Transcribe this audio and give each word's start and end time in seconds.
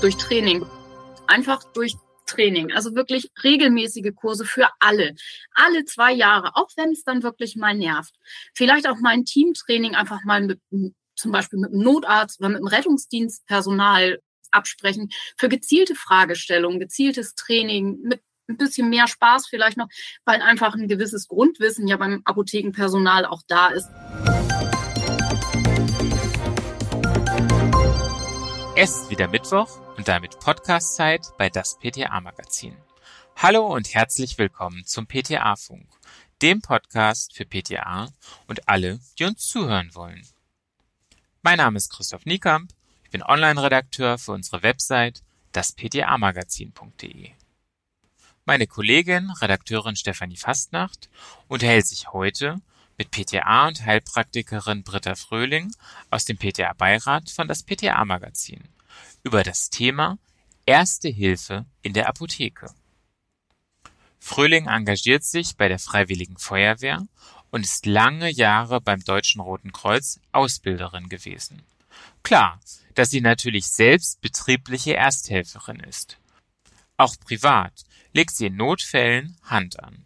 Durch 0.00 0.16
Training. 0.16 0.64
Einfach 1.26 1.64
durch 1.72 1.96
Training, 2.26 2.72
also 2.72 2.94
wirklich 2.94 3.30
regelmäßige 3.42 4.14
Kurse 4.14 4.44
für 4.44 4.68
alle. 4.80 5.14
Alle 5.54 5.84
zwei 5.84 6.12
Jahre, 6.12 6.56
auch 6.56 6.68
wenn 6.76 6.90
es 6.90 7.04
dann 7.04 7.22
wirklich 7.22 7.56
mal 7.56 7.74
nervt. 7.74 8.14
Vielleicht 8.54 8.88
auch 8.88 8.98
mal 8.98 9.10
ein 9.10 9.24
Teamtraining 9.24 9.94
einfach 9.94 10.24
mal 10.24 10.42
mit, 10.42 10.60
zum 11.14 11.32
Beispiel 11.32 11.58
mit 11.58 11.72
einem 11.72 11.82
Notarzt 11.82 12.40
oder 12.40 12.48
mit 12.48 12.58
einem 12.58 12.66
Rettungsdienstpersonal 12.66 14.20
absprechen 14.50 15.10
für 15.36 15.48
gezielte 15.48 15.94
Fragestellungen, 15.94 16.80
gezieltes 16.80 17.34
Training 17.34 17.98
mit 18.02 18.20
ein 18.48 18.56
bisschen 18.56 18.90
mehr 18.90 19.08
Spaß 19.08 19.46
vielleicht 19.48 19.78
noch, 19.78 19.88
weil 20.24 20.42
einfach 20.42 20.74
ein 20.74 20.88
gewisses 20.88 21.28
Grundwissen 21.28 21.88
ja 21.88 21.96
beim 21.96 22.20
Apothekenpersonal 22.24 23.24
auch 23.24 23.42
da 23.48 23.68
ist. 23.68 23.88
Es 28.84 28.96
ist 28.96 29.08
wieder 29.08 29.28
Mittwoch 29.28 29.78
und 29.96 30.08
damit 30.08 30.38
Podcastzeit 30.40 31.32
bei 31.38 31.48
das 31.48 31.78
PTA 31.78 32.20
Magazin. 32.20 32.76
Hallo 33.34 33.66
und 33.66 33.94
herzlich 33.94 34.36
willkommen 34.36 34.84
zum 34.84 35.06
PTA 35.06 35.56
Funk, 35.56 35.88
dem 36.42 36.60
Podcast 36.60 37.34
für 37.34 37.46
PTA 37.46 38.12
und 38.46 38.68
alle, 38.68 39.00
die 39.18 39.24
uns 39.24 39.46
zuhören 39.46 39.94
wollen. 39.94 40.20
Mein 41.40 41.56
Name 41.56 41.78
ist 41.78 41.94
Christoph 41.94 42.26
Niekamp, 42.26 42.74
ich 43.04 43.10
bin 43.10 43.22
Online-Redakteur 43.22 44.18
für 44.18 44.32
unsere 44.32 44.62
Website 44.62 45.22
das-pta-magazin.de. 45.52 47.30
Meine 48.44 48.66
Kollegin, 48.66 49.30
Redakteurin 49.30 49.96
Stefanie 49.96 50.36
Fastnacht, 50.36 51.08
unterhält 51.48 51.86
sich 51.86 52.12
heute 52.12 52.60
mit 52.98 53.10
PTA 53.10 53.66
und 53.66 53.86
Heilpraktikerin 53.86 54.82
Britta 54.82 55.14
Fröhling 55.14 55.74
aus 56.10 56.26
dem 56.26 56.36
PTA-Beirat 56.36 57.30
von 57.30 57.48
das 57.48 57.62
PTA-Magazin 57.62 58.73
über 59.24 59.42
das 59.42 59.70
Thema 59.70 60.18
Erste 60.66 61.08
Hilfe 61.08 61.66
in 61.82 61.92
der 61.92 62.08
Apotheke. 62.08 62.72
Fröhling 64.18 64.66
engagiert 64.68 65.24
sich 65.24 65.56
bei 65.56 65.68
der 65.68 65.78
Freiwilligen 65.78 66.38
Feuerwehr 66.38 67.06
und 67.50 67.64
ist 67.64 67.84
lange 67.84 68.30
Jahre 68.30 68.80
beim 68.80 69.00
Deutschen 69.00 69.40
Roten 69.40 69.72
Kreuz 69.72 70.20
Ausbilderin 70.32 71.08
gewesen. 71.08 71.62
Klar, 72.22 72.60
dass 72.94 73.10
sie 73.10 73.20
natürlich 73.20 73.66
selbst 73.66 74.20
betriebliche 74.20 74.94
Ersthelferin 74.94 75.80
ist. 75.80 76.18
Auch 76.96 77.16
privat 77.18 77.84
legt 78.12 78.34
sie 78.34 78.46
in 78.46 78.56
Notfällen 78.56 79.36
Hand 79.42 79.80
an. 79.80 80.03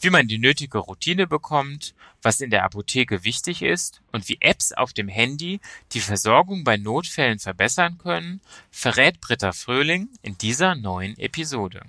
Wie 0.00 0.10
man 0.10 0.28
die 0.28 0.38
nötige 0.38 0.78
Routine 0.78 1.26
bekommt, 1.26 1.94
was 2.20 2.40
in 2.40 2.50
der 2.50 2.64
Apotheke 2.64 3.24
wichtig 3.24 3.62
ist 3.62 4.02
und 4.12 4.28
wie 4.28 4.38
Apps 4.40 4.72
auf 4.72 4.92
dem 4.92 5.08
Handy 5.08 5.60
die 5.92 6.00
Versorgung 6.00 6.64
bei 6.64 6.76
Notfällen 6.76 7.38
verbessern 7.38 7.98
können, 7.98 8.40
verrät 8.70 9.20
Britta 9.20 9.52
Fröhling 9.52 10.08
in 10.22 10.38
dieser 10.38 10.74
neuen 10.74 11.18
Episode. 11.18 11.82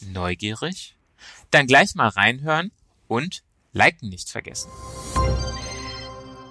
Neugierig? 0.00 0.94
Dann 1.50 1.66
gleich 1.66 1.94
mal 1.94 2.08
reinhören 2.08 2.70
und 3.08 3.42
liken 3.72 4.08
nicht 4.08 4.30
vergessen. 4.30 4.70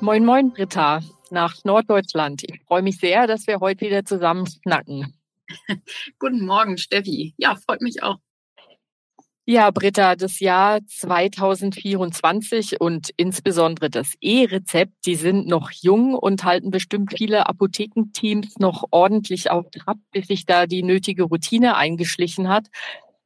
Moin, 0.01 0.25
moin, 0.25 0.51
Britta, 0.51 1.01
nach 1.31 1.63
Norddeutschland. 1.63 2.43
Ich 2.43 2.61
freue 2.67 2.81
mich 2.81 2.97
sehr, 2.97 3.27
dass 3.27 3.47
wir 3.47 3.59
heute 3.59 3.85
wieder 3.85 4.05
zusammen 4.05 4.45
schnacken. 4.47 5.13
Guten 6.19 6.45
Morgen, 6.45 6.77
Steffi. 6.77 7.33
Ja, 7.37 7.55
freut 7.55 7.81
mich 7.81 8.03
auch. 8.03 8.19
Ja, 9.47 9.69
Britta, 9.69 10.15
das 10.15 10.39
Jahr 10.39 10.79
2024 10.87 12.81
und 12.81 13.11
insbesondere 13.15 13.91
das 13.91 14.13
E-Rezept, 14.19 14.93
die 15.05 15.13
sind 15.13 15.45
noch 15.45 15.69
jung 15.69 16.15
und 16.15 16.43
halten 16.43 16.71
bestimmt 16.71 17.13
viele 17.15 17.45
Apothekenteams 17.47 18.57
noch 18.57 18.85
ordentlich 18.89 19.51
auf 19.51 19.69
Trab, 19.69 19.97
bis 20.11 20.29
sich 20.29 20.47
da 20.47 20.65
die 20.65 20.81
nötige 20.81 21.23
Routine 21.25 21.77
eingeschlichen 21.77 22.49
hat. 22.49 22.69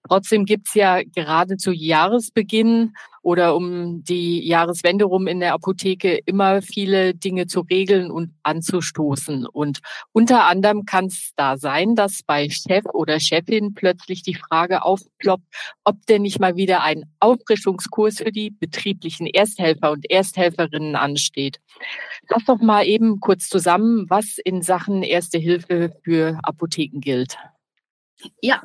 Trotzdem 0.07 0.45
gibt's 0.45 0.73
ja 0.73 1.01
gerade 1.03 1.57
zu 1.57 1.71
Jahresbeginn 1.71 2.93
oder 3.21 3.55
um 3.55 4.03
die 4.03 4.45
Jahreswende 4.47 5.05
rum 5.05 5.27
in 5.27 5.39
der 5.39 5.53
Apotheke 5.53 6.19
immer 6.25 6.61
viele 6.61 7.13
Dinge 7.13 7.47
zu 7.47 7.61
regeln 7.61 8.09
und 8.09 8.33
anzustoßen. 8.43 9.45
Und 9.45 9.79
unter 10.13 10.45
anderem 10.45 10.85
kann 10.85 11.05
es 11.05 11.33
da 11.35 11.57
sein, 11.57 11.95
dass 11.95 12.21
bei 12.25 12.49
Chef 12.49 12.85
oder 12.93 13.19
Chefin 13.19 13.73
plötzlich 13.73 14.23
die 14.23 14.35
Frage 14.35 14.83
aufploppt, 14.83 15.45
ob 15.83 16.05
denn 16.05 16.21
nicht 16.21 16.39
mal 16.39 16.55
wieder 16.55 16.81
ein 16.81 17.03
Auffrischungskurs 17.19 18.19
für 18.19 18.31
die 18.31 18.51
betrieblichen 18.51 19.27
Ersthelfer 19.27 19.91
und 19.91 20.09
Ersthelferinnen 20.09 20.95
ansteht. 20.95 21.57
Lass 22.29 22.45
doch 22.45 22.59
mal 22.59 22.85
eben 22.85 23.19
kurz 23.19 23.49
zusammen, 23.49 24.05
was 24.09 24.37
in 24.43 24.61
Sachen 24.61 25.03
Erste 25.03 25.37
Hilfe 25.37 25.93
für 26.03 26.39
Apotheken 26.43 26.99
gilt. 27.01 27.37
Ja, 28.41 28.61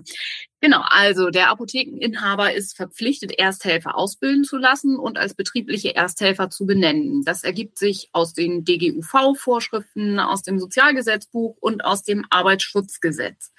genau. 0.61 0.83
Also 0.85 1.31
der 1.31 1.51
Apothekeninhaber 1.51 2.53
ist 2.53 2.77
verpflichtet, 2.77 3.39
Ersthelfer 3.39 3.97
ausbilden 3.97 4.45
zu 4.45 4.57
lassen 4.57 4.99
und 4.99 5.19
als 5.19 5.35
betriebliche 5.35 5.95
Ersthelfer 5.95 6.51
zu 6.51 6.67
benennen. 6.67 7.23
Das 7.25 7.45
ergibt 7.45 7.79
sich 7.79 8.09
aus 8.13 8.35
den 8.35 8.65
DGUV-Vorschriften, 8.65 10.19
aus 10.19 10.43
dem 10.43 10.59
Sozialgesetzbuch 10.59 11.57
und 11.61 11.85
aus 11.85 12.03
dem 12.03 12.25
Arbeitsschutzgesetz. 12.31 13.53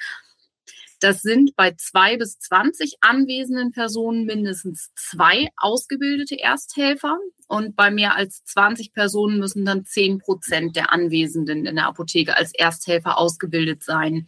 Das 1.00 1.22
sind 1.22 1.56
bei 1.56 1.72
zwei 1.74 2.18
bis 2.18 2.40
zwanzig 2.40 2.96
anwesenden 3.02 3.72
Personen 3.72 4.26
mindestens 4.26 4.92
zwei 4.96 5.50
ausgebildete 5.58 6.40
Ersthelfer. 6.40 7.20
Und 7.48 7.76
bei 7.76 7.92
mehr 7.92 8.16
als 8.16 8.44
20 8.46 8.92
Personen 8.92 9.38
müssen 9.38 9.66
dann 9.66 9.86
10 9.86 10.18
Prozent 10.18 10.76
der 10.76 10.92
Anwesenden 10.92 11.68
in 11.68 11.76
der 11.76 11.86
Apotheke 11.86 12.36
als 12.36 12.54
Ersthelfer 12.56 13.20
ausgebildet 13.20 13.84
sein. 13.84 14.26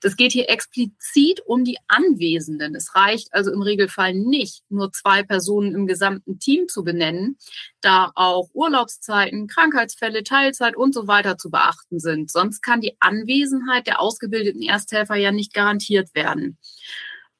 Das 0.00 0.16
geht 0.16 0.32
hier 0.32 0.48
explizit 0.48 1.40
um 1.44 1.64
die 1.64 1.78
Anwesenden. 1.88 2.74
Es 2.74 2.94
reicht 2.94 3.34
also 3.34 3.52
im 3.52 3.62
Regelfall 3.62 4.14
nicht, 4.14 4.62
nur 4.68 4.92
zwei 4.92 5.22
Personen 5.22 5.74
im 5.74 5.86
gesamten 5.86 6.38
Team 6.38 6.68
zu 6.68 6.84
benennen, 6.84 7.36
da 7.80 8.12
auch 8.14 8.48
Urlaubszeiten, 8.52 9.48
Krankheitsfälle, 9.48 10.22
Teilzeit 10.22 10.76
und 10.76 10.94
so 10.94 11.08
weiter 11.08 11.36
zu 11.36 11.50
beachten 11.50 11.98
sind. 11.98 12.30
Sonst 12.30 12.62
kann 12.62 12.80
die 12.80 12.96
Anwesenheit 13.00 13.86
der 13.86 14.00
ausgebildeten 14.00 14.62
Ersthelfer 14.62 15.16
ja 15.16 15.32
nicht 15.32 15.52
garantiert 15.52 16.14
werden. 16.14 16.58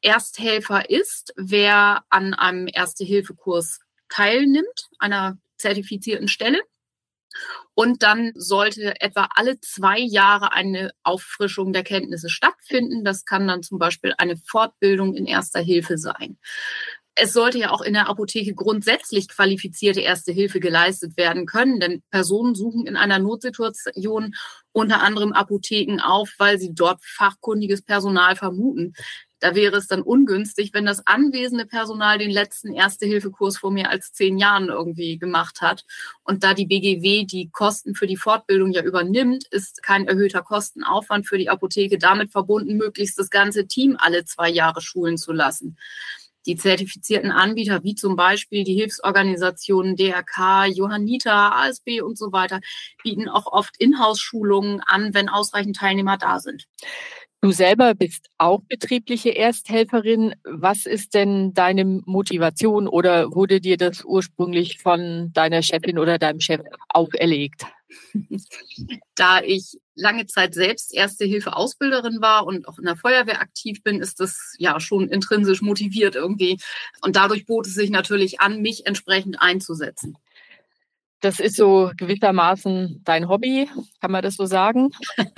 Ersthelfer 0.00 0.90
ist, 0.90 1.32
wer 1.36 2.04
an 2.08 2.34
einem 2.34 2.68
Erste-Hilfe-Kurs 2.72 3.80
teilnimmt, 4.08 4.88
einer 4.98 5.38
zertifizierten 5.56 6.28
Stelle. 6.28 6.60
Und 7.74 8.02
dann 8.02 8.32
sollte 8.34 9.00
etwa 9.00 9.28
alle 9.34 9.60
zwei 9.60 9.98
Jahre 9.98 10.52
eine 10.52 10.90
Auffrischung 11.02 11.72
der 11.72 11.84
Kenntnisse 11.84 12.28
stattfinden. 12.28 13.04
Das 13.04 13.24
kann 13.24 13.46
dann 13.46 13.62
zum 13.62 13.78
Beispiel 13.78 14.14
eine 14.18 14.36
Fortbildung 14.36 15.14
in 15.14 15.26
erster 15.26 15.60
Hilfe 15.60 15.98
sein. 15.98 16.38
Es 17.20 17.32
sollte 17.32 17.58
ja 17.58 17.70
auch 17.70 17.80
in 17.80 17.94
der 17.94 18.08
Apotheke 18.08 18.54
grundsätzlich 18.54 19.28
qualifizierte 19.28 20.00
Erste 20.00 20.30
Hilfe 20.30 20.60
geleistet 20.60 21.16
werden 21.16 21.46
können, 21.46 21.80
denn 21.80 22.02
Personen 22.12 22.54
suchen 22.54 22.86
in 22.86 22.96
einer 22.96 23.18
Notsituation 23.18 24.36
unter 24.70 25.02
anderem 25.02 25.32
Apotheken 25.32 26.00
auf, 26.00 26.30
weil 26.38 26.60
sie 26.60 26.72
dort 26.72 27.04
fachkundiges 27.04 27.82
Personal 27.82 28.36
vermuten. 28.36 28.94
Da 29.40 29.54
wäre 29.54 29.76
es 29.76 29.86
dann 29.86 30.02
ungünstig, 30.02 30.74
wenn 30.74 30.84
das 30.84 31.06
anwesende 31.06 31.64
Personal 31.64 32.18
den 32.18 32.30
letzten 32.30 32.72
Erste-Hilfe-Kurs 32.74 33.58
vor 33.58 33.70
mehr 33.70 33.90
als 33.90 34.12
zehn 34.12 34.36
Jahren 34.36 34.68
irgendwie 34.68 35.18
gemacht 35.18 35.60
hat. 35.60 35.84
Und 36.24 36.42
da 36.42 36.54
die 36.54 36.66
BGW 36.66 37.24
die 37.24 37.48
Kosten 37.50 37.94
für 37.94 38.06
die 38.06 38.16
Fortbildung 38.16 38.72
ja 38.72 38.82
übernimmt, 38.82 39.46
ist 39.50 39.82
kein 39.82 40.08
erhöhter 40.08 40.42
Kostenaufwand 40.42 41.28
für 41.28 41.38
die 41.38 41.50
Apotheke 41.50 41.98
damit 41.98 42.32
verbunden, 42.32 42.76
möglichst 42.76 43.18
das 43.18 43.30
ganze 43.30 43.66
Team 43.66 43.96
alle 43.98 44.24
zwei 44.24 44.50
Jahre 44.50 44.80
schulen 44.80 45.18
zu 45.18 45.32
lassen. 45.32 45.76
Die 46.46 46.56
zertifizierten 46.56 47.30
Anbieter, 47.30 47.84
wie 47.84 47.94
zum 47.94 48.16
Beispiel 48.16 48.64
die 48.64 48.74
Hilfsorganisationen 48.74 49.96
DRK, 49.96 50.64
Johanniter, 50.66 51.54
ASB 51.54 52.00
und 52.00 52.16
so 52.16 52.32
weiter, 52.32 52.60
bieten 53.02 53.28
auch 53.28 53.46
oft 53.46 53.76
Inhouse-Schulungen 53.78 54.80
an, 54.80 55.12
wenn 55.12 55.28
ausreichend 55.28 55.76
Teilnehmer 55.76 56.16
da 56.16 56.40
sind. 56.40 56.66
Du 57.40 57.52
selber 57.52 57.94
bist 57.94 58.30
auch 58.36 58.62
betriebliche 58.68 59.30
Ersthelferin. 59.30 60.34
Was 60.42 60.86
ist 60.86 61.14
denn 61.14 61.54
deine 61.54 61.84
Motivation 61.84 62.88
oder 62.88 63.32
wurde 63.32 63.60
dir 63.60 63.76
das 63.76 64.04
ursprünglich 64.04 64.80
von 64.80 65.32
deiner 65.32 65.62
Chefin 65.62 66.00
oder 66.00 66.18
deinem 66.18 66.40
Chef 66.40 66.60
auferlegt? 66.88 67.62
Da 69.14 69.40
ich 69.40 69.78
lange 69.94 70.26
Zeit 70.26 70.52
selbst 70.52 70.92
Erste-Hilfe-Ausbilderin 70.92 72.20
war 72.20 72.44
und 72.44 72.66
auch 72.66 72.78
in 72.78 72.84
der 72.84 72.96
Feuerwehr 72.96 73.40
aktiv 73.40 73.84
bin, 73.84 74.00
ist 74.00 74.18
das 74.18 74.54
ja 74.58 74.80
schon 74.80 75.08
intrinsisch 75.08 75.62
motiviert 75.62 76.16
irgendwie. 76.16 76.58
Und 77.02 77.14
dadurch 77.14 77.46
bot 77.46 77.66
es 77.66 77.74
sich 77.74 77.90
natürlich 77.90 78.40
an, 78.40 78.62
mich 78.62 78.84
entsprechend 78.84 79.40
einzusetzen. 79.40 80.18
Das 81.20 81.38
ist 81.38 81.56
so 81.56 81.92
gewissermaßen 81.96 83.02
dein 83.04 83.28
Hobby, 83.28 83.68
kann 84.00 84.10
man 84.10 84.22
das 84.22 84.34
so 84.34 84.46
sagen? 84.46 84.90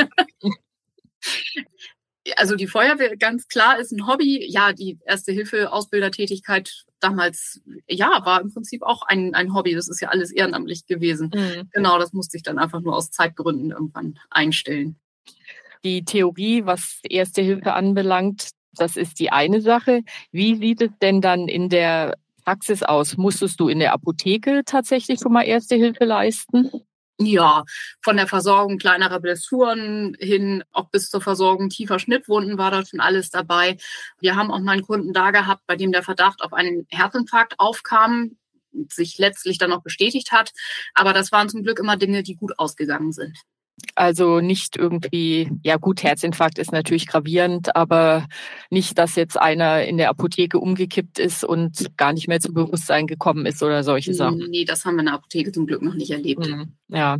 also 2.36 2.56
die 2.56 2.66
Feuerwehr 2.66 3.16
ganz 3.16 3.48
klar 3.48 3.78
ist 3.78 3.92
ein 3.92 4.06
Hobby. 4.06 4.44
Ja, 4.48 4.72
die 4.72 4.98
Erste 5.04 5.32
Hilfe 5.32 5.72
Ausbildertätigkeit 5.72 6.84
damals, 7.00 7.60
ja, 7.88 8.24
war 8.24 8.40
im 8.40 8.52
Prinzip 8.52 8.82
auch 8.82 9.02
ein, 9.02 9.34
ein 9.34 9.54
Hobby. 9.54 9.74
Das 9.74 9.88
ist 9.88 10.00
ja 10.00 10.08
alles 10.08 10.30
ehrenamtlich 10.30 10.86
gewesen. 10.86 11.30
Mhm. 11.34 11.68
Genau, 11.72 11.98
das 11.98 12.12
musste 12.12 12.36
ich 12.36 12.42
dann 12.42 12.58
einfach 12.58 12.80
nur 12.80 12.96
aus 12.96 13.10
Zeitgründen 13.10 13.70
irgendwann 13.70 14.18
einstellen. 14.30 14.96
die 15.84 16.04
Theorie, 16.04 16.66
was 16.66 17.00
Erste 17.08 17.42
Hilfe 17.42 17.72
anbelangt, 17.72 18.50
das 18.74 18.96
ist 18.96 19.18
die 19.18 19.32
eine 19.32 19.60
Sache. 19.60 20.02
Wie 20.30 20.56
sieht 20.56 20.82
es 20.82 20.90
denn 21.00 21.20
dann 21.20 21.48
in 21.48 21.68
der 21.68 22.16
Praxis 22.44 22.82
aus? 22.82 23.16
Musstest 23.16 23.60
du 23.60 23.68
in 23.68 23.78
der 23.78 23.92
Apotheke 23.92 24.62
tatsächlich 24.64 25.20
schon 25.20 25.32
mal 25.32 25.42
Erste 25.42 25.76
Hilfe 25.76 26.04
leisten? 26.04 26.70
Ja, 27.22 27.64
von 28.00 28.16
der 28.16 28.26
Versorgung 28.26 28.78
kleinerer 28.78 29.20
Blessuren 29.20 30.16
hin 30.18 30.64
auch 30.72 30.88
bis 30.88 31.10
zur 31.10 31.20
Versorgung 31.20 31.68
tiefer 31.68 31.98
Schnittwunden 31.98 32.56
war 32.56 32.70
da 32.70 32.82
schon 32.86 33.00
alles 33.00 33.28
dabei. 33.28 33.76
Wir 34.20 34.36
haben 34.36 34.50
auch 34.50 34.60
mal 34.60 34.72
einen 34.72 34.82
Kunden 34.82 35.12
da 35.12 35.30
gehabt, 35.30 35.66
bei 35.66 35.76
dem 35.76 35.92
der 35.92 36.02
Verdacht 36.02 36.40
auf 36.40 36.54
einen 36.54 36.86
Herzinfarkt 36.88 37.60
aufkam, 37.60 38.38
sich 38.88 39.18
letztlich 39.18 39.58
dann 39.58 39.72
auch 39.74 39.82
bestätigt 39.82 40.32
hat. 40.32 40.52
Aber 40.94 41.12
das 41.12 41.30
waren 41.30 41.50
zum 41.50 41.62
Glück 41.62 41.78
immer 41.78 41.98
Dinge, 41.98 42.22
die 42.22 42.36
gut 42.36 42.58
ausgegangen 42.58 43.12
sind. 43.12 43.36
Also 43.94 44.40
nicht 44.40 44.76
irgendwie, 44.76 45.50
ja 45.62 45.76
gut, 45.76 46.02
Herzinfarkt 46.02 46.58
ist 46.58 46.72
natürlich 46.72 47.06
gravierend, 47.06 47.76
aber 47.76 48.26
nicht, 48.70 48.98
dass 48.98 49.16
jetzt 49.16 49.40
einer 49.40 49.84
in 49.84 49.98
der 49.98 50.10
Apotheke 50.10 50.58
umgekippt 50.58 51.18
ist 51.18 51.44
und 51.44 51.96
gar 51.96 52.12
nicht 52.12 52.28
mehr 52.28 52.40
zum 52.40 52.54
Bewusstsein 52.54 53.06
gekommen 53.06 53.46
ist 53.46 53.62
oder 53.62 53.84
solche 53.84 54.14
Sachen. 54.14 54.48
Nee, 54.50 54.64
das 54.64 54.84
haben 54.84 54.96
wir 54.96 55.00
in 55.00 55.06
der 55.06 55.14
Apotheke 55.14 55.52
zum 55.52 55.66
Glück 55.66 55.82
noch 55.82 55.94
nicht 55.94 56.10
erlebt. 56.10 56.46
Mhm. 56.46 56.72
Ja. 56.88 57.18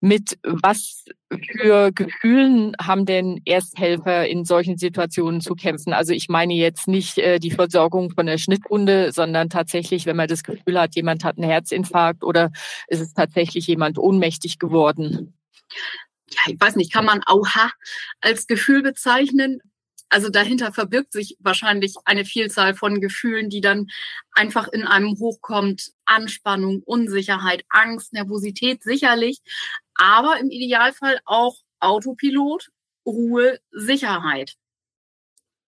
Mit 0.00 0.38
was 0.44 1.04
für 1.50 1.90
Gefühlen 1.92 2.74
haben 2.80 3.04
denn 3.04 3.40
Ersthelfer 3.44 4.28
in 4.28 4.44
solchen 4.44 4.78
Situationen 4.78 5.40
zu 5.40 5.54
kämpfen? 5.54 5.92
Also 5.92 6.12
ich 6.12 6.28
meine 6.28 6.54
jetzt 6.54 6.86
nicht 6.86 7.18
äh, 7.18 7.40
die 7.40 7.50
Versorgung 7.50 8.10
von 8.10 8.26
der 8.26 8.38
Schnittwunde, 8.38 9.10
sondern 9.10 9.50
tatsächlich, 9.50 10.06
wenn 10.06 10.16
man 10.16 10.28
das 10.28 10.44
Gefühl 10.44 10.80
hat, 10.80 10.94
jemand 10.94 11.24
hat 11.24 11.36
einen 11.36 11.50
Herzinfarkt 11.50 12.22
oder 12.22 12.52
ist 12.86 13.00
es 13.00 13.12
tatsächlich 13.12 13.66
jemand 13.66 13.98
ohnmächtig 13.98 14.60
geworden? 14.60 15.34
Ja, 16.30 16.40
ich 16.46 16.60
weiß 16.60 16.76
nicht, 16.76 16.92
kann 16.92 17.04
man 17.04 17.22
Auha 17.26 17.70
als 18.20 18.46
Gefühl 18.46 18.82
bezeichnen? 18.82 19.60
Also 20.10 20.30
dahinter 20.30 20.72
verbirgt 20.72 21.12
sich 21.12 21.36
wahrscheinlich 21.38 21.94
eine 22.04 22.24
Vielzahl 22.24 22.74
von 22.74 23.00
Gefühlen, 23.00 23.50
die 23.50 23.60
dann 23.60 23.88
einfach 24.32 24.68
in 24.68 24.84
einem 24.84 25.18
hochkommt. 25.18 25.92
Anspannung, 26.06 26.82
Unsicherheit, 26.84 27.64
Angst, 27.68 28.14
Nervosität 28.14 28.82
sicherlich, 28.82 29.40
aber 29.94 30.38
im 30.40 30.50
Idealfall 30.50 31.20
auch 31.26 31.56
Autopilot, 31.80 32.70
Ruhe, 33.04 33.60
Sicherheit. 33.70 34.56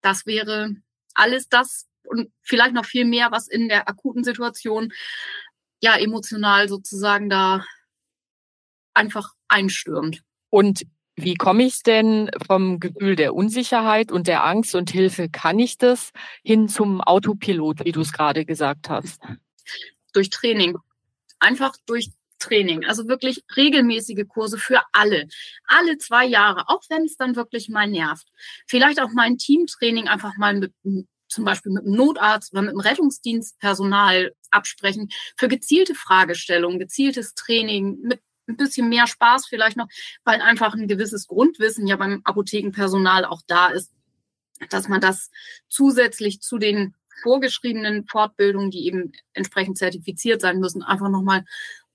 Das 0.01 0.25
wäre 0.25 0.75
alles 1.15 1.49
das 1.49 1.87
und 2.05 2.33
vielleicht 2.43 2.73
noch 2.75 2.87
viel 2.87 3.05
mehr, 3.05 3.31
was 3.31 3.49
in 3.49 3.69
der 3.69 3.89
akuten 3.89 4.25
Situation 4.25 4.93
ja 5.83 5.97
emotional 5.97 6.69
sozusagen 6.69 7.29
da 7.29 7.65
einfach 8.95 9.35
einstürmt. 9.49 10.23
Und 10.49 10.83
wie 11.23 11.35
komme 11.35 11.65
ich 11.65 11.83
denn 11.83 12.31
vom 12.47 12.81
Gefühl 12.81 13.17
der 13.17 13.35
Unsicherheit 13.35 14.13
und 14.13 14.27
der 14.27 14.45
Angst 14.45 14.75
und 14.75 14.91
Hilfe, 14.91 15.29
kann 15.29 15.59
ich 15.59 15.79
das, 15.79 16.11
hin 16.43 16.69
zum 16.69 17.01
Autopilot, 17.01 17.85
wie 17.85 17.93
du 17.93 18.01
es 18.01 18.13
gerade 18.13 18.45
gesagt 18.45 18.89
hast? 18.89 19.21
Durch 20.13 20.31
Training. 20.31 20.77
Einfach 21.39 21.75
durch 21.87 22.11
Training, 22.39 22.85
also 22.87 23.07
wirklich 23.07 23.45
regelmäßige 23.57 24.27
Kurse 24.27 24.59
für 24.59 24.81
alle. 24.93 25.29
Alle 25.67 25.99
zwei 25.99 26.25
Jahre, 26.25 26.69
auch 26.69 26.83
wenn 26.89 27.05
es 27.05 27.17
dann 27.17 27.37
wirklich 27.37 27.69
mal 27.69 27.87
nervt. 27.87 28.27
Vielleicht 28.67 29.01
auch 29.01 29.11
mal 29.11 29.25
ein 29.25 29.39
Teamtraining 29.39 30.09
einfach 30.09 30.37
mal 30.39 30.55
mit 30.55 30.73
zum 31.29 31.45
Beispiel 31.45 31.73
mit 31.73 31.85
einem 31.85 31.95
Notarzt 31.95 32.53
oder 32.53 32.63
mit 32.63 32.71
einem 32.71 32.81
Rettungsdienstpersonal 32.81 34.35
absprechen 34.51 35.11
für 35.37 35.47
gezielte 35.47 35.95
Fragestellungen, 35.95 36.81
gezieltes 36.81 37.35
Training 37.35 38.01
mit 38.03 38.21
ein 38.51 38.57
bisschen 38.57 38.89
mehr 38.89 39.07
Spaß 39.07 39.47
vielleicht 39.47 39.77
noch, 39.77 39.89
weil 40.25 40.41
einfach 40.41 40.75
ein 40.75 40.89
gewisses 40.89 41.27
Grundwissen 41.27 41.87
ja 41.87 41.97
beim 41.97 42.21
Apothekenpersonal 42.25 43.25
auch 43.25 43.43
da 43.47 43.69
ist, 43.69 43.93
dass 44.69 44.89
man 44.89 45.01
das 45.01 45.31
zusätzlich 45.69 46.41
zu 46.41 46.59
den 46.59 46.95
vorgeschriebenen 47.23 48.07
Fortbildungen, 48.07 48.71
die 48.71 48.87
eben 48.87 49.13
entsprechend 49.33 49.79
zertifiziert 49.79 50.41
sein 50.41 50.59
müssen, 50.59 50.83
einfach 50.83 51.09
nochmal 51.09 51.45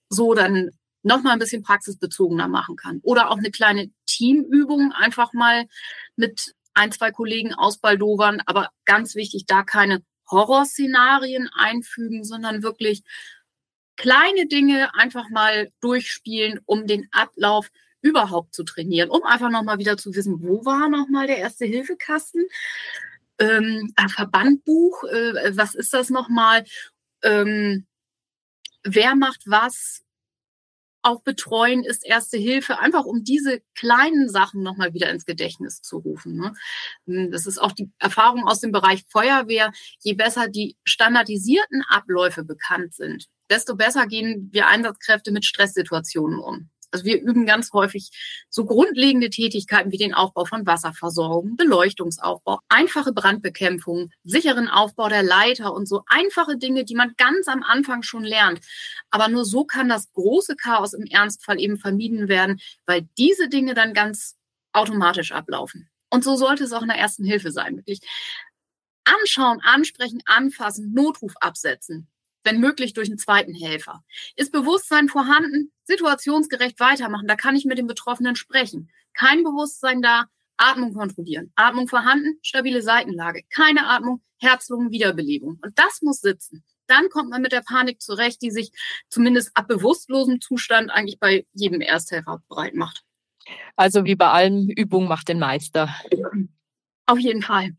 so 0.10 0.34
dann 0.34 0.72
nochmal 1.04 1.34
ein 1.34 1.40
bisschen 1.40 1.64
praxisbezogener 1.64 2.48
machen 2.48 2.76
kann. 2.76 3.00
Oder 3.04 3.30
auch 3.30 3.38
eine 3.38 3.52
kleine 3.52 3.92
Teamübung 4.08 4.92
einfach 4.92 5.34
mal 5.34 5.66
mit 6.16 6.54
ein, 6.74 6.92
zwei 6.92 7.12
Kollegen 7.12 7.54
ausbaldowern, 7.54 8.42
aber 8.46 8.70
ganz 8.86 9.16
wichtig, 9.16 9.46
da 9.46 9.64
keine 9.64 10.04
Horrorszenarien 10.30 11.50
einfügen, 11.54 12.24
sondern 12.24 12.64
wirklich 12.64 13.04
kleine 13.96 14.48
Dinge 14.48 14.94
einfach 14.96 15.30
mal 15.30 15.72
durchspielen, 15.82 16.60
um 16.66 16.88
den 16.88 17.08
Ablauf 17.12 17.70
überhaupt 18.02 18.54
zu 18.54 18.64
trainieren, 18.64 19.10
um 19.10 19.24
einfach 19.24 19.50
nochmal 19.50 19.80
wieder 19.80 19.98
zu 19.98 20.14
wissen, 20.14 20.42
wo 20.42 20.64
war 20.64 20.90
nochmal 20.90 21.28
der 21.28 21.38
Erste-Hilfe-Kasten? 21.38 22.46
Ähm, 23.40 23.94
Verbandbuch, 24.08 25.04
äh, 25.06 25.58
was 25.58 25.76
ist 25.76 25.94
das 25.94 26.10
nochmal? 26.10 26.64
Ähm, 27.24 27.86
wer 28.84 29.16
macht 29.16 29.42
was? 29.46 30.05
Auch 31.06 31.22
betreuen 31.22 31.84
ist 31.84 32.04
Erste 32.04 32.36
Hilfe, 32.36 32.80
einfach 32.80 33.06
um 33.06 33.24
diese 33.24 33.62
kleinen 33.76 34.28
Sachen 34.28 34.64
nochmal 34.64 34.96
wieder 34.96 35.12
ins 35.12 35.26
Gedächtnis 35.26 35.84
zu 35.84 36.00
rufen. 36.00 36.36
Ne? 36.36 36.54
Hm, 37.06 37.30
das 37.32 37.46
ist 37.46 37.60
auch 37.60 37.74
die 37.74 37.92
Erfahrung 38.00 38.48
aus 38.48 38.60
dem 38.60 38.72
Bereich 38.72 39.04
Feuerwehr. 39.10 39.72
Je 40.00 40.16
besser 40.16 40.48
die 40.48 40.78
standardisierten 40.84 41.84
Abläufe 41.88 42.44
bekannt 42.44 42.96
sind, 42.96 43.28
desto 43.52 43.76
besser 43.76 44.08
gehen 44.08 44.50
wir 44.52 44.68
Einsatzkräfte 44.68 45.32
mit 45.32 45.46
Stresssituationen 45.46 46.40
um. 46.40 46.70
Also 46.96 47.04
wir 47.04 47.20
üben 47.20 47.46
ganz 47.46 47.74
häufig 47.74 48.10
so 48.50 48.64
grundlegende 48.64 49.30
Tätigkeiten 49.30 49.92
wie 49.92 49.98
den 49.98 50.14
Aufbau 50.14 50.46
von 50.46 50.66
Wasserversorgung, 50.66 51.58
Beleuchtungsaufbau, 51.58 52.60
einfache 52.70 53.12
Brandbekämpfung, 53.12 54.12
sicheren 54.24 54.70
Aufbau 54.70 55.10
der 55.10 55.22
Leiter 55.22 55.74
und 55.74 55.90
so 55.90 56.04
einfache 56.08 56.56
Dinge, 56.56 56.86
die 56.86 56.96
man 56.96 57.14
ganz 57.18 57.50
am 57.50 57.64
Anfang 57.64 58.02
schon 58.02 58.24
lernt. 58.24 58.62
Aber 59.10 59.28
nur 59.28 59.44
so 59.44 59.66
kann 59.66 59.90
das 59.90 60.10
große 60.14 60.56
Chaos 60.56 60.94
im 60.94 61.06
Ernstfall 61.06 61.60
eben 61.60 61.76
vermieden 61.78 62.30
werden, 62.30 62.62
weil 62.86 63.10
diese 63.18 63.50
Dinge 63.50 63.74
dann 63.74 63.94
ganz 63.94 64.38
automatisch 64.72 65.34
ablaufen. 65.34 65.90
Und 66.10 66.24
so 66.24 66.38
sollte 66.38 66.64
es 66.64 66.72
auch 66.72 66.82
in 66.82 66.88
der 66.88 66.98
ersten 66.98 67.26
Hilfe 67.26 67.52
sein, 67.52 67.76
wirklich. 67.76 68.00
Anschauen, 69.04 69.60
ansprechen, 69.62 70.22
anfassen, 70.26 70.94
Notruf 70.94 71.34
absetzen 71.42 72.08
wenn 72.46 72.60
möglich 72.60 72.94
durch 72.94 73.10
einen 73.10 73.18
zweiten 73.18 73.54
Helfer. 73.54 74.04
Ist 74.36 74.52
Bewusstsein 74.52 75.10
vorhanden? 75.10 75.72
Situationsgerecht 75.84 76.80
weitermachen. 76.80 77.28
Da 77.28 77.36
kann 77.36 77.56
ich 77.56 77.66
mit 77.66 77.78
dem 77.78 77.88
Betroffenen 77.88 78.36
sprechen. 78.36 78.90
Kein 79.14 79.44
Bewusstsein 79.44 80.02
da, 80.02 80.26
Atmung 80.58 80.94
kontrollieren. 80.94 81.52
Atmung 81.56 81.88
vorhanden, 81.88 82.40
stabile 82.42 82.82
Seitenlage. 82.82 83.44
Keine 83.54 83.88
Atmung, 83.88 84.22
Herz-Lungen-Wiederbelebung. 84.40 85.60
Und 85.62 85.78
das 85.78 86.02
muss 86.02 86.22
sitzen. 86.22 86.64
Dann 86.88 87.10
kommt 87.10 87.32
man 87.32 87.42
mit 87.42 87.52
der 87.52 87.62
Panik 87.62 88.02
zurecht, 88.02 88.42
die 88.42 88.52
sich 88.52 88.72
zumindest 89.10 89.52
ab 89.56 89.68
bewusstlosem 89.68 90.40
Zustand 90.40 90.92
eigentlich 90.92 91.20
bei 91.20 91.46
jedem 91.54 91.82
Ersthelfer 91.82 92.44
breit 92.48 92.76
macht. 92.76 93.04
Also 93.76 94.06
wie 94.06 94.16
bei 94.16 94.28
allem, 94.28 94.70
Übung 94.70 95.08
macht 95.08 95.28
den 95.28 95.40
Meister. 95.40 95.94
Auf 97.06 97.20
jeden 97.20 97.42
Fall. 97.42 97.72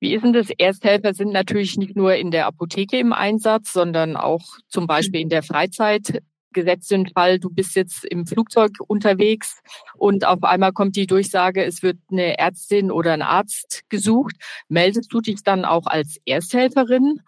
Wie 0.00 0.14
ist 0.14 0.24
denn 0.24 0.32
das? 0.32 0.48
Ersthelfer 0.56 1.12
sind 1.12 1.30
natürlich 1.30 1.76
nicht 1.76 1.94
nur 1.94 2.14
in 2.14 2.30
der 2.30 2.46
Apotheke 2.46 2.98
im 2.98 3.12
Einsatz, 3.12 3.72
sondern 3.74 4.16
auch 4.16 4.42
zum 4.68 4.86
Beispiel 4.86 5.20
in 5.20 5.28
der 5.28 5.42
Freizeit. 5.42 6.22
Gesetzt 6.52 6.90
den 6.90 7.06
Fall, 7.06 7.38
du 7.38 7.48
bist 7.48 7.76
jetzt 7.76 8.04
im 8.04 8.26
Flugzeug 8.26 8.72
unterwegs 8.88 9.60
und 9.94 10.24
auf 10.26 10.42
einmal 10.42 10.72
kommt 10.72 10.96
die 10.96 11.06
Durchsage, 11.06 11.64
es 11.64 11.84
wird 11.84 11.98
eine 12.10 12.38
Ärztin 12.38 12.90
oder 12.90 13.12
ein 13.12 13.22
Arzt 13.22 13.82
gesucht. 13.88 14.34
Meldest 14.68 15.12
du 15.12 15.20
dich 15.20 15.44
dann 15.44 15.64
auch 15.64 15.86
als 15.86 16.16
Ersthelferin 16.24 17.20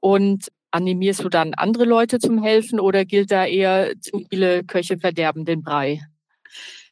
und 0.00 0.48
animierst 0.70 1.22
du 1.22 1.28
dann 1.28 1.52
andere 1.52 1.84
Leute 1.84 2.20
zum 2.20 2.42
Helfen 2.42 2.80
oder 2.80 3.04
gilt 3.04 3.30
da 3.30 3.44
eher 3.44 4.00
zu 4.00 4.24
viele 4.30 4.64
Köche 4.64 4.98
verderben 4.98 5.44
den 5.44 5.62
Brei? 5.62 6.00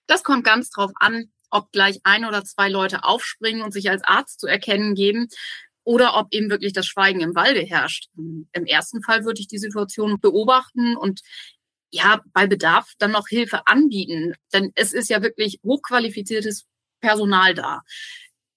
Das 0.07 0.23
kommt 0.25 0.45
ganz 0.45 0.69
drauf 0.69 0.91
an, 1.01 1.31
ob 1.51 1.73
gleich 1.73 2.01
ein 2.05 2.25
oder 2.25 2.45
zwei 2.45 2.69
Leute 2.69 3.05
aufspringen 3.05 3.63
und 3.63 3.73
sich 3.73 3.91
als 3.91 4.03
Arzt 4.05 4.41
zu 4.41 4.47
erkennen 4.47 4.95
geben 4.95 5.29
oder 5.85 6.17
ob 6.17 6.29
eben 6.33 6.51
wirklich 6.51 6.73
das 6.73 6.87
Schweigen 6.87 7.21
im 7.21 7.35
Walde 7.35 7.61
herrscht. 7.61 8.09
Im 8.15 8.67
ersten 8.67 9.03
Fall 9.03 9.25
würde 9.25 9.41
ich 9.41 9.49
die 9.49 9.59
Situation 9.59 10.21
beobachten 10.21 10.97
und 10.97 11.23
ja, 11.91 12.23
bei 12.33 12.47
Bedarf 12.47 12.93
dann 12.99 13.13
noch 13.13 13.29
Hilfe 13.29 13.67
anbieten, 13.67 14.35
denn 14.53 14.73
es 14.75 14.93
ist 14.93 15.09
ja 15.09 15.23
wirklich 15.23 15.61
hochqualifiziertes 15.65 16.67
Personal 17.01 17.55
da. 17.55 17.81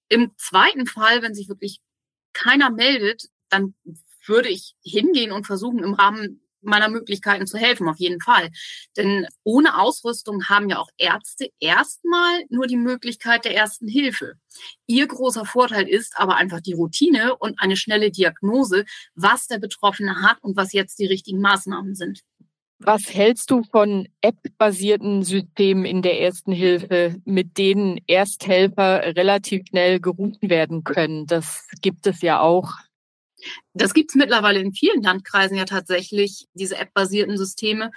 Im 0.10 0.31
zweiten 0.38 0.86
Fall, 0.86 1.21
wenn 1.21 1.33
sich 1.33 1.48
wirklich 1.48 1.79
keiner 2.33 2.69
meldet, 2.69 3.29
dann 3.50 3.75
würde 4.25 4.50
ich 4.50 4.75
hingehen 4.83 5.31
und 5.31 5.48
versuchen, 5.48 5.79
im 5.79 5.93
Rahmen 5.93 6.41
meiner 6.62 6.89
Möglichkeiten 6.89 7.48
zu 7.48 7.58
helfen, 7.58 7.88
auf 7.88 7.98
jeden 7.98 8.22
Fall. 8.22 8.50
Denn 8.98 9.27
ohne 9.44 9.80
Ausrüstung 9.80 10.46
haben 10.50 10.70
ja 10.70 10.80
auch 10.80 10.89
Ärzte 10.98 11.50
erstmal 11.60 12.44
nur 12.50 12.68
die 12.68 12.77
Möglichkeit 12.77 13.46
der 13.46 13.56
ersten 13.56 13.88
Hilfe. 13.88 14.34
Ihr 14.88 15.08
großer 15.08 15.46
Vorteil 15.46 15.88
ist 15.88 16.18
aber 16.18 16.36
einfach 16.36 16.62
die 16.62 16.74
Routine 16.74 17.36
und 17.38 17.60
eine 17.60 17.77
schnelle 17.77 18.12
Diagnose, 18.12 18.86
was 19.15 19.48
der 19.48 19.60
Betroffene 19.60 20.22
hat 20.22 20.38
und 20.41 20.58
was 20.58 20.74
jetzt 20.74 21.00
die 21.00 21.08
richtigen 21.08 21.41
Maßnahmen 21.41 21.96
sind. 21.96 22.22
Was 22.84 23.13
hältst 23.13 23.51
du 23.51 23.62
von 23.62 24.08
App-basierten 24.22 25.22
Systemen 25.22 25.86
in 25.86 26.01
der 26.01 26.20
Ersten 26.20 26.51
Hilfe, 26.51 27.15
mit 27.25 27.60
denen 27.60 28.00
Ersthelfer 28.08 29.15
relativ 29.15 29.68
schnell 29.68 30.00
gerufen 30.00 30.50
werden 30.50 30.84
können? 30.84 31.27
Das 31.27 31.68
gibt 31.84 32.08
es 32.08 32.22
ja 32.24 32.39
auch. 32.39 32.74
Das 33.74 33.93
gibt 33.93 34.12
es 34.12 34.15
mittlerweile 34.15 34.60
in 34.60 34.74
vielen 34.74 35.01
Landkreisen 35.01 35.57
ja 35.57 35.65
tatsächlich, 35.65 36.48
diese 36.53 36.77
App-basierten 36.77 37.38
Systeme, 37.38 37.91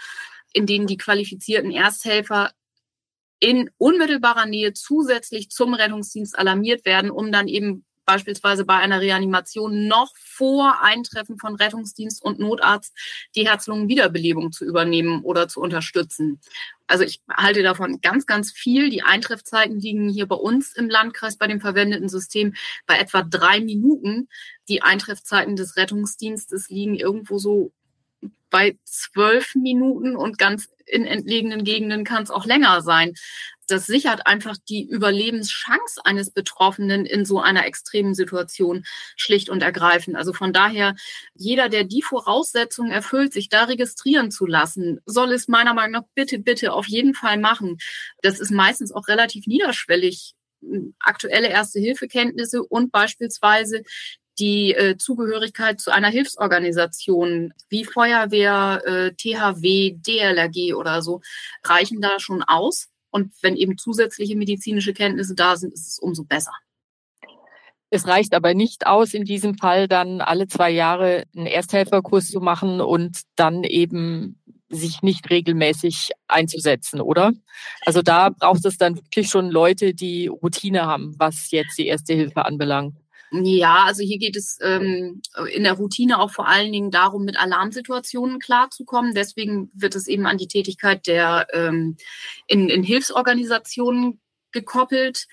in 0.52 0.66
denen 0.66 0.86
die 0.86 0.96
qualifizierten 0.96 1.70
Ersthelfer 1.70 2.52
in 3.40 3.70
unmittelbarer 3.76 4.46
Nähe 4.46 4.72
zusätzlich 4.72 5.50
zum 5.50 5.74
Rettungsdienst 5.74 6.38
alarmiert 6.38 6.84
werden, 6.86 7.10
um 7.10 7.32
dann 7.32 7.48
eben 7.48 7.84
beispielsweise 8.04 8.64
bei 8.64 8.76
einer 8.76 9.00
Reanimation 9.00 9.86
noch 9.88 10.12
vor 10.16 10.82
Eintreffen 10.82 11.38
von 11.38 11.54
Rettungsdienst 11.54 12.22
und 12.22 12.38
Notarzt 12.38 12.92
die 13.34 13.46
Herz-Lungen-Wiederbelebung 13.46 14.52
zu 14.52 14.64
übernehmen 14.64 15.22
oder 15.22 15.48
zu 15.48 15.60
unterstützen. 15.60 16.40
Also 16.86 17.04
ich 17.04 17.22
halte 17.30 17.62
davon 17.62 18.00
ganz, 18.00 18.26
ganz 18.26 18.52
viel. 18.52 18.90
Die 18.90 19.02
Eintreffzeiten 19.02 19.80
liegen 19.80 20.08
hier 20.08 20.26
bei 20.26 20.36
uns 20.36 20.74
im 20.74 20.90
Landkreis 20.90 21.36
bei 21.36 21.46
dem 21.46 21.60
verwendeten 21.60 22.08
System 22.08 22.54
bei 22.86 22.98
etwa 22.98 23.22
drei 23.22 23.60
Minuten. 23.60 24.28
Die 24.68 24.82
Eintreffzeiten 24.82 25.56
des 25.56 25.76
Rettungsdienstes 25.76 26.68
liegen 26.68 26.94
irgendwo 26.94 27.38
so 27.38 27.72
bei 28.50 28.78
zwölf 28.84 29.54
Minuten 29.54 30.16
und 30.16 30.38
ganz 30.38 30.68
in 30.86 31.06
entlegenen 31.06 31.64
Gegenden 31.64 32.04
kann 32.04 32.22
es 32.22 32.30
auch 32.30 32.44
länger 32.44 32.82
sein 32.82 33.14
das 33.68 33.86
sichert 33.86 34.26
einfach 34.26 34.56
die 34.68 34.86
Überlebenschance 34.86 36.04
eines 36.04 36.30
Betroffenen 36.30 37.06
in 37.06 37.24
so 37.24 37.40
einer 37.40 37.66
extremen 37.66 38.14
Situation 38.14 38.84
schlicht 39.16 39.48
und 39.48 39.62
ergreifend. 39.62 40.16
Also 40.16 40.32
von 40.32 40.52
daher, 40.52 40.94
jeder, 41.34 41.68
der 41.68 41.84
die 41.84 42.02
Voraussetzungen 42.02 42.90
erfüllt, 42.90 43.32
sich 43.32 43.48
da 43.48 43.64
registrieren 43.64 44.30
zu 44.30 44.46
lassen, 44.46 45.00
soll 45.06 45.32
es 45.32 45.48
meiner 45.48 45.74
Meinung 45.74 45.92
nach 45.92 46.08
bitte, 46.14 46.38
bitte 46.38 46.72
auf 46.72 46.86
jeden 46.86 47.14
Fall 47.14 47.38
machen. 47.38 47.78
Das 48.22 48.40
ist 48.40 48.50
meistens 48.50 48.92
auch 48.92 49.08
relativ 49.08 49.46
niederschwellig. 49.46 50.34
Aktuelle 50.98 51.48
Erste-Hilfe-Kenntnisse 51.48 52.62
und 52.62 52.90
beispielsweise 52.90 53.82
die 54.38 54.74
äh, 54.74 54.96
Zugehörigkeit 54.96 55.80
zu 55.80 55.92
einer 55.92 56.08
Hilfsorganisation 56.08 57.52
wie 57.68 57.84
Feuerwehr, 57.84 58.82
äh, 58.84 59.12
THW, 59.12 59.96
DLRG 59.96 60.74
oder 60.74 61.02
so 61.02 61.20
reichen 61.64 62.00
da 62.00 62.18
schon 62.18 62.42
aus. 62.42 62.88
Und 63.10 63.32
wenn 63.42 63.56
eben 63.56 63.78
zusätzliche 63.78 64.36
medizinische 64.36 64.92
Kenntnisse 64.92 65.34
da 65.34 65.56
sind, 65.56 65.72
ist 65.72 65.86
es 65.86 65.98
umso 65.98 66.24
besser. 66.24 66.52
Es 67.90 68.08
reicht 68.08 68.34
aber 68.34 68.54
nicht 68.54 68.88
aus, 68.88 69.14
in 69.14 69.24
diesem 69.24 69.56
Fall 69.56 69.86
dann 69.86 70.20
alle 70.20 70.48
zwei 70.48 70.70
Jahre 70.70 71.24
einen 71.36 71.46
Ersthelferkurs 71.46 72.26
zu 72.26 72.40
machen 72.40 72.80
und 72.80 73.20
dann 73.36 73.62
eben 73.62 74.40
sich 74.68 75.02
nicht 75.02 75.30
regelmäßig 75.30 76.10
einzusetzen, 76.26 77.00
oder? 77.00 77.32
Also 77.86 78.02
da 78.02 78.30
braucht 78.30 78.64
es 78.64 78.78
dann 78.78 78.96
wirklich 78.96 79.28
schon 79.28 79.48
Leute, 79.48 79.94
die 79.94 80.26
Routine 80.26 80.86
haben, 80.86 81.14
was 81.18 81.52
jetzt 81.52 81.78
die 81.78 81.86
Erste 81.86 82.14
Hilfe 82.14 82.44
anbelangt. 82.44 82.96
Ja, 83.42 83.84
also 83.84 84.02
hier 84.04 84.18
geht 84.18 84.36
es 84.36 84.58
ähm, 84.62 85.20
in 85.52 85.64
der 85.64 85.72
Routine 85.72 86.20
auch 86.20 86.30
vor 86.30 86.46
allen 86.46 86.70
Dingen 86.70 86.92
darum, 86.92 87.24
mit 87.24 87.36
Alarmsituationen 87.36 88.38
klarzukommen. 88.38 89.12
Deswegen 89.12 89.70
wird 89.74 89.96
es 89.96 90.06
eben 90.06 90.26
an 90.26 90.38
die 90.38 90.46
Tätigkeit 90.46 91.08
der 91.08 91.48
ähm, 91.52 91.96
in, 92.46 92.68
in 92.68 92.84
Hilfsorganisationen 92.84 94.20
gekoppelt. 94.52 95.26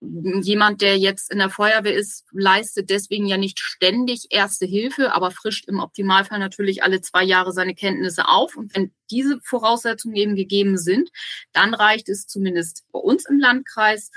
Jemand, 0.00 0.80
der 0.80 0.98
jetzt 0.98 1.30
in 1.30 1.38
der 1.38 1.50
Feuerwehr 1.50 1.94
ist, 1.94 2.24
leistet 2.32 2.90
deswegen 2.90 3.26
ja 3.26 3.36
nicht 3.36 3.60
ständig 3.60 4.26
Erste 4.30 4.66
Hilfe, 4.66 5.12
aber 5.12 5.30
frischt 5.30 5.68
im 5.68 5.78
Optimalfall 5.78 6.40
natürlich 6.40 6.82
alle 6.82 7.00
zwei 7.00 7.22
Jahre 7.22 7.52
seine 7.52 7.74
Kenntnisse 7.74 8.26
auf. 8.28 8.56
Und 8.56 8.74
wenn 8.74 8.92
diese 9.10 9.38
Voraussetzungen 9.44 10.16
eben 10.16 10.34
gegeben 10.34 10.76
sind, 10.76 11.10
dann 11.52 11.74
reicht 11.74 12.08
es 12.08 12.26
zumindest 12.26 12.84
bei 12.90 12.98
uns 12.98 13.26
im 13.28 13.38
Landkreis 13.38 14.10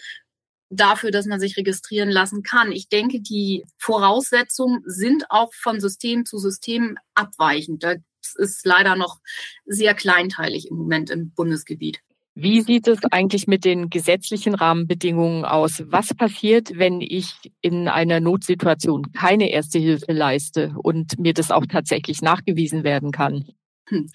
dafür, 0.71 1.11
dass 1.11 1.25
man 1.25 1.39
sich 1.39 1.57
registrieren 1.57 2.09
lassen 2.09 2.43
kann. 2.43 2.71
Ich 2.71 2.89
denke, 2.89 3.21
die 3.21 3.63
Voraussetzungen 3.77 4.81
sind 4.85 5.25
auch 5.29 5.53
von 5.53 5.79
System 5.79 6.25
zu 6.25 6.37
System 6.37 6.97
abweichend. 7.13 7.83
Das 7.83 7.99
ist 8.35 8.65
leider 8.65 8.95
noch 8.95 9.19
sehr 9.65 9.93
kleinteilig 9.93 10.69
im 10.69 10.77
Moment 10.77 11.09
im 11.09 11.31
Bundesgebiet. 11.31 11.99
Wie 12.33 12.61
sieht 12.61 12.87
es 12.87 12.99
eigentlich 13.11 13.47
mit 13.47 13.65
den 13.65 13.89
gesetzlichen 13.89 14.55
Rahmenbedingungen 14.55 15.43
aus? 15.43 15.83
Was 15.87 16.13
passiert, 16.13 16.77
wenn 16.77 17.01
ich 17.01 17.33
in 17.59 17.89
einer 17.89 18.21
Notsituation 18.21 19.11
keine 19.11 19.51
erste 19.51 19.79
Hilfe 19.79 20.13
leiste 20.13 20.73
und 20.81 21.19
mir 21.19 21.33
das 21.33 21.51
auch 21.51 21.65
tatsächlich 21.65 22.21
nachgewiesen 22.21 22.85
werden 22.85 23.11
kann? 23.11 23.49
Hm. 23.89 24.09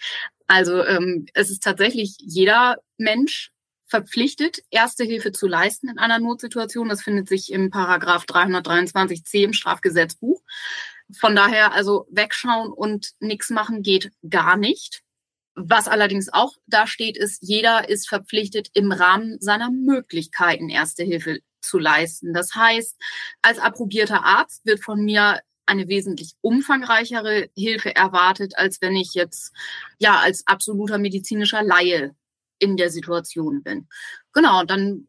Also 0.47 0.83
ähm, 0.85 1.27
es 1.35 1.51
ist 1.51 1.63
tatsächlich 1.63 2.17
jeder 2.21 2.77
Mensch 2.97 3.51
verpflichtet, 3.87 4.59
Erste 4.71 5.05
Hilfe 5.05 5.33
zu 5.33 5.47
leisten 5.47 5.89
in 5.89 5.99
einer 5.99 6.19
Notsituation. 6.19 6.89
Das 6.89 7.03
findet 7.03 7.29
sich 7.29 7.53
im 7.53 7.71
Paragraph 7.71 8.25
323c 8.25 9.45
im 9.45 9.53
Strafgesetzbuch. 9.53 10.43
Von 11.13 11.37
daher 11.37 11.73
also 11.73 12.07
wegschauen 12.11 12.73
und 12.73 13.13
nichts 13.21 13.51
machen 13.51 13.83
geht 13.83 14.11
gar 14.29 14.57
nicht. 14.57 15.03
Was 15.55 15.89
allerdings 15.89 16.33
auch 16.33 16.55
da 16.67 16.87
steht, 16.87 17.17
ist, 17.17 17.43
jeder 17.43 17.89
ist 17.89 18.09
verpflichtet, 18.09 18.69
im 18.75 18.93
Rahmen 18.93 19.39
seiner 19.41 19.71
Möglichkeiten 19.71 20.69
Erste 20.69 21.03
Hilfe 21.03 21.39
zu 21.63 21.79
leisten. 21.79 22.35
Das 22.35 22.55
heißt, 22.55 22.97
als 23.43 23.59
approbierter 23.59 24.25
Arzt 24.25 24.67
wird 24.67 24.83
von 24.83 25.03
mir 25.03 25.41
eine 25.65 25.89
wesentlich 25.89 26.35
umfangreichere 26.41 27.49
Hilfe 27.57 27.95
erwartet, 27.95 28.57
als 28.57 28.81
wenn 28.81 28.95
ich 28.97 29.15
jetzt 29.15 29.53
ja 29.99 30.19
als 30.19 30.47
absoluter 30.47 30.99
medizinischer 30.99 31.63
Laie 31.63 32.15
in 32.59 32.77
der 32.77 32.91
Situation 32.91 33.63
bin. 33.63 33.89
Genau, 34.33 34.65
dann 34.65 35.09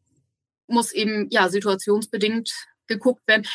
muss 0.68 0.92
eben 0.92 1.28
ja 1.30 1.50
situationsbedingt 1.50 2.52
geguckt 2.88 3.28
werden. 3.28 3.48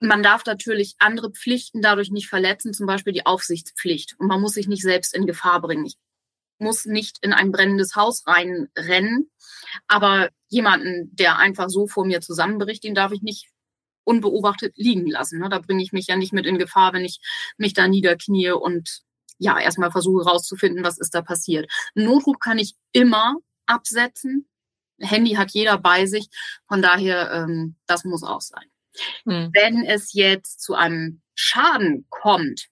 Man 0.00 0.22
darf 0.22 0.44
natürlich 0.44 0.94
andere 0.98 1.30
Pflichten 1.30 1.80
dadurch 1.82 2.10
nicht 2.10 2.28
verletzen, 2.28 2.74
zum 2.74 2.86
Beispiel 2.86 3.12
die 3.12 3.26
Aufsichtspflicht. 3.26 4.16
Und 4.18 4.26
man 4.26 4.40
muss 4.40 4.54
sich 4.54 4.68
nicht 4.68 4.82
selbst 4.82 5.14
in 5.14 5.26
Gefahr 5.26 5.60
bringen. 5.60 5.86
Ich 5.86 5.96
muss 6.58 6.84
nicht 6.84 7.18
in 7.22 7.32
ein 7.32 7.52
brennendes 7.52 7.96
Haus 7.96 8.26
reinrennen, 8.26 9.30
aber 9.88 10.30
jemanden, 10.48 11.14
der 11.14 11.38
einfach 11.38 11.68
so 11.68 11.86
vor 11.86 12.06
mir 12.06 12.20
zusammenbricht, 12.20 12.84
den 12.84 12.94
darf 12.94 13.12
ich 13.12 13.22
nicht 13.22 13.50
unbeobachtet 14.04 14.74
liegen 14.76 15.06
lassen. 15.06 15.40
Ne? 15.40 15.48
Da 15.48 15.58
bringe 15.58 15.82
ich 15.82 15.92
mich 15.92 16.06
ja 16.06 16.16
nicht 16.16 16.32
mit 16.32 16.46
in 16.46 16.58
Gefahr, 16.58 16.92
wenn 16.92 17.04
ich 17.04 17.20
mich 17.58 17.74
da 17.74 17.88
niederknie 17.88 18.52
und 18.52 19.02
ja, 19.38 19.58
erstmal 19.58 19.90
versuche 19.90 20.24
rauszufinden, 20.24 20.84
was 20.84 20.98
ist 20.98 21.14
da 21.14 21.22
passiert. 21.22 21.70
Notruf 21.94 22.38
kann 22.38 22.58
ich 22.58 22.74
immer 22.92 23.36
absetzen. 23.66 24.48
Handy 24.98 25.34
hat 25.34 25.50
jeder 25.50 25.78
bei 25.78 26.06
sich. 26.06 26.28
Von 26.66 26.82
daher, 26.82 27.30
ähm, 27.32 27.76
das 27.86 28.04
muss 28.04 28.22
auch 28.22 28.40
sein. 28.40 28.64
Mhm. 29.24 29.50
Wenn 29.52 29.84
es 29.84 30.12
jetzt 30.14 30.62
zu 30.62 30.74
einem 30.74 31.20
Schaden 31.34 32.06
kommt, 32.08 32.68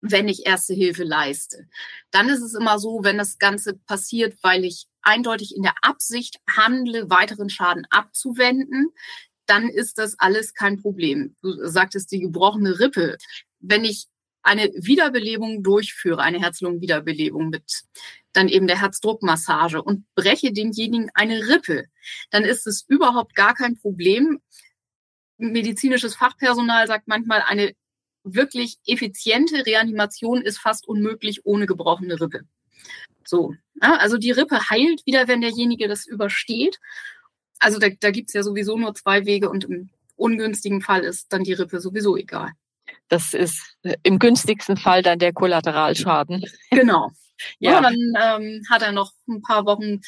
wenn 0.00 0.28
ich 0.28 0.46
erste 0.46 0.74
Hilfe 0.74 1.04
leiste, 1.04 1.68
dann 2.10 2.28
ist 2.28 2.42
es 2.42 2.54
immer 2.54 2.78
so, 2.78 3.00
wenn 3.02 3.18
das 3.18 3.38
Ganze 3.38 3.74
passiert, 3.74 4.36
weil 4.42 4.64
ich 4.64 4.86
eindeutig 5.02 5.56
in 5.56 5.62
der 5.62 5.74
Absicht 5.82 6.38
handle, 6.48 7.10
weiteren 7.10 7.50
Schaden 7.50 7.86
abzuwenden, 7.90 8.92
dann 9.46 9.68
ist 9.68 9.98
das 9.98 10.18
alles 10.18 10.54
kein 10.54 10.80
Problem. 10.80 11.34
Du 11.42 11.66
sagtest 11.66 12.12
die 12.12 12.20
gebrochene 12.20 12.78
Rippe. 12.78 13.16
Wenn 13.60 13.84
ich 13.84 14.06
eine 14.48 14.70
Wiederbelebung 14.74 15.62
durchführe, 15.62 16.22
eine 16.22 16.40
Herz-Lungen-Wiederbelebung 16.40 17.50
mit 17.50 17.82
dann 18.32 18.48
eben 18.48 18.66
der 18.66 18.80
Herzdruckmassage 18.80 19.82
und 19.82 20.06
breche 20.14 20.52
demjenigen 20.52 21.10
eine 21.12 21.48
Rippe, 21.48 21.84
dann 22.30 22.44
ist 22.44 22.66
es 22.66 22.84
überhaupt 22.88 23.34
gar 23.34 23.54
kein 23.54 23.76
Problem. 23.76 24.40
Medizinisches 25.36 26.14
Fachpersonal 26.16 26.86
sagt 26.86 27.08
manchmal, 27.08 27.42
eine 27.46 27.72
wirklich 28.24 28.78
effiziente 28.86 29.66
Reanimation 29.66 30.40
ist 30.40 30.58
fast 30.58 30.88
unmöglich 30.88 31.44
ohne 31.44 31.66
gebrochene 31.66 32.18
Rippe. 32.18 32.40
So, 33.26 33.54
ja, 33.82 33.96
also 33.96 34.16
die 34.16 34.30
Rippe 34.30 34.70
heilt 34.70 35.04
wieder, 35.04 35.28
wenn 35.28 35.42
derjenige 35.42 35.88
das 35.88 36.06
übersteht. 36.06 36.78
Also 37.58 37.78
da, 37.78 37.88
da 38.00 38.10
gibt 38.10 38.30
es 38.30 38.34
ja 38.34 38.42
sowieso 38.42 38.78
nur 38.78 38.94
zwei 38.94 39.26
Wege 39.26 39.50
und 39.50 39.64
im 39.64 39.90
ungünstigen 40.16 40.80
Fall 40.80 41.04
ist 41.04 41.32
dann 41.32 41.44
die 41.44 41.52
Rippe 41.52 41.80
sowieso 41.80 42.16
egal. 42.16 42.52
Das 43.08 43.34
ist 43.34 43.76
äh, 43.82 43.96
im 44.02 44.18
günstigsten 44.18 44.76
Fall 44.76 45.02
dann 45.02 45.18
der 45.18 45.32
Kollateralschaden. 45.32 46.44
Genau. 46.70 47.10
Ja, 47.60 47.72
ja 47.72 47.80
dann 47.82 48.42
ähm, 48.42 48.62
hat 48.68 48.82
er 48.82 48.92
noch 48.92 49.12
ein 49.28 49.42
paar 49.42 49.64
Wochen 49.64 50.00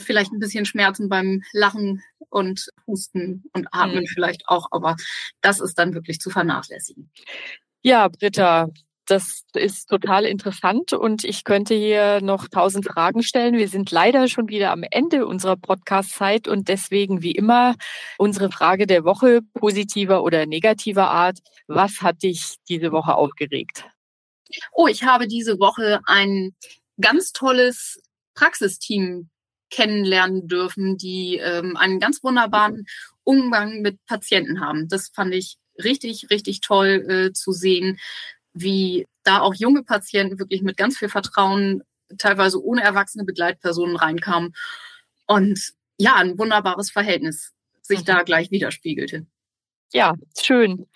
vielleicht 0.00 0.32
ein 0.32 0.38
bisschen 0.38 0.64
Schmerzen 0.64 1.08
beim 1.08 1.42
Lachen 1.52 2.02
und 2.30 2.68
Husten 2.86 3.44
und 3.52 3.66
Atmen 3.72 4.02
mhm. 4.02 4.06
vielleicht 4.06 4.46
auch, 4.46 4.68
aber 4.70 4.96
das 5.40 5.60
ist 5.60 5.74
dann 5.74 5.94
wirklich 5.94 6.20
zu 6.20 6.30
vernachlässigen. 6.30 7.10
Ja, 7.82 8.08
Britta, 8.08 8.68
das 9.08 9.42
ist 9.54 9.88
total 9.88 10.26
interessant 10.26 10.92
und 10.92 11.24
ich 11.24 11.44
könnte 11.44 11.74
hier 11.74 12.20
noch 12.20 12.46
tausend 12.46 12.84
Fragen 12.84 13.22
stellen. 13.22 13.56
Wir 13.56 13.68
sind 13.68 13.90
leider 13.90 14.28
schon 14.28 14.48
wieder 14.48 14.70
am 14.70 14.84
Ende 14.90 15.26
unserer 15.26 15.56
Podcast-Zeit 15.56 16.46
und 16.46 16.68
deswegen 16.68 17.22
wie 17.22 17.32
immer 17.32 17.74
unsere 18.18 18.50
Frage 18.50 18.86
der 18.86 19.04
Woche 19.04 19.40
positiver 19.54 20.22
oder 20.22 20.44
negativer 20.44 21.10
Art. 21.10 21.38
Was 21.66 22.02
hat 22.02 22.22
dich 22.22 22.56
diese 22.68 22.92
Woche 22.92 23.14
aufgeregt? 23.14 23.84
Oh, 24.72 24.88
ich 24.88 25.04
habe 25.04 25.26
diese 25.26 25.58
Woche 25.58 26.00
ein 26.04 26.54
ganz 27.00 27.32
tolles 27.32 28.02
Praxisteam 28.34 29.30
kennenlernen 29.70 30.48
dürfen, 30.48 30.98
die 30.98 31.36
ähm, 31.36 31.76
einen 31.78 31.98
ganz 31.98 32.22
wunderbaren 32.22 32.86
Umgang 33.24 33.80
mit 33.80 34.04
Patienten 34.06 34.60
haben. 34.60 34.88
Das 34.88 35.08
fand 35.08 35.34
ich 35.34 35.56
richtig, 35.82 36.28
richtig 36.30 36.60
toll 36.60 37.06
äh, 37.08 37.32
zu 37.32 37.52
sehen, 37.52 37.98
wie 38.60 39.06
da 39.24 39.40
auch 39.40 39.54
junge 39.54 39.82
Patienten 39.82 40.38
wirklich 40.38 40.62
mit 40.62 40.76
ganz 40.76 40.98
viel 40.98 41.08
Vertrauen, 41.08 41.82
teilweise 42.16 42.62
ohne 42.62 42.82
erwachsene 42.82 43.24
Begleitpersonen 43.24 43.96
reinkamen. 43.96 44.54
Und 45.26 45.72
ja, 45.98 46.16
ein 46.16 46.38
wunderbares 46.38 46.90
Verhältnis 46.90 47.52
sich 47.82 48.00
mhm. 48.00 48.04
da 48.04 48.22
gleich 48.22 48.50
widerspiegelte. 48.50 49.26
Ja, 49.92 50.14
schön. 50.38 50.86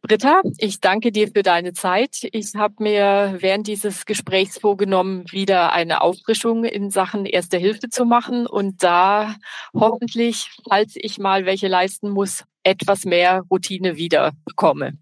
Britta, 0.00 0.42
ich 0.58 0.80
danke 0.80 1.10
dir 1.10 1.28
für 1.28 1.42
deine 1.42 1.72
Zeit. 1.72 2.28
Ich 2.32 2.54
habe 2.54 2.74
mir 2.78 3.36
während 3.38 3.66
dieses 3.66 4.06
Gesprächs 4.06 4.58
vorgenommen, 4.58 5.24
wieder 5.32 5.72
eine 5.72 6.02
Auffrischung 6.02 6.64
in 6.64 6.90
Sachen 6.90 7.26
Erste 7.26 7.56
Hilfe 7.56 7.88
zu 7.88 8.04
machen 8.04 8.46
und 8.46 8.82
da 8.82 9.34
hoffentlich, 9.74 10.50
falls 10.68 10.92
ich 10.94 11.18
mal 11.18 11.46
welche 11.46 11.68
leisten 11.68 12.10
muss, 12.10 12.44
etwas 12.62 13.06
mehr 13.06 13.42
Routine 13.50 13.96
wieder 13.96 14.32
bekomme. 14.44 14.92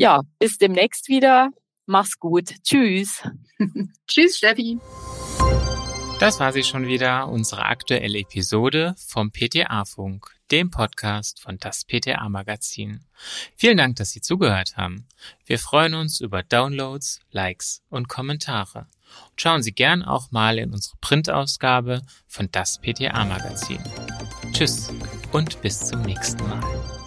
Ja, 0.00 0.22
bis 0.38 0.56
demnächst 0.56 1.08
wieder. 1.08 1.50
Mach's 1.84 2.18
gut. 2.18 2.54
Tschüss. 2.62 3.22
Tschüss, 4.06 4.38
Steffi. 4.38 4.78
Das 6.18 6.40
war 6.40 6.54
sie 6.54 6.62
schon 6.64 6.86
wieder, 6.86 7.28
unsere 7.28 7.66
aktuelle 7.66 8.18
Episode 8.18 8.94
vom 8.96 9.30
PTA-Funk, 9.30 10.26
dem 10.50 10.70
Podcast 10.70 11.42
von 11.42 11.58
das 11.58 11.84
PTA-Magazin. 11.84 13.04
Vielen 13.56 13.76
Dank, 13.76 13.96
dass 13.96 14.12
Sie 14.12 14.22
zugehört 14.22 14.78
haben. 14.78 15.06
Wir 15.44 15.58
freuen 15.58 15.92
uns 15.92 16.22
über 16.22 16.42
Downloads, 16.44 17.20
Likes 17.30 17.82
und 17.90 18.08
Kommentare. 18.08 18.86
Und 19.32 19.40
schauen 19.42 19.62
Sie 19.62 19.72
gern 19.72 20.02
auch 20.02 20.30
mal 20.30 20.56
in 20.56 20.72
unsere 20.72 20.96
Printausgabe 21.02 22.00
von 22.26 22.48
das 22.50 22.80
PTA-Magazin. 22.80 23.84
Tschüss 24.52 24.90
und 25.32 25.60
bis 25.60 25.84
zum 25.88 26.00
nächsten 26.00 26.48
Mal. 26.48 26.99